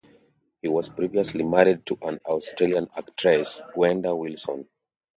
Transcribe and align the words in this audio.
He 0.63 0.67
was 0.67 0.89
previously 0.89 1.43
married 1.43 1.85
to 1.85 1.97
an 2.01 2.17
Australian 2.25 2.87
actress, 2.97 3.61
Gwenda 3.75 4.15
Wilson. 4.15 4.67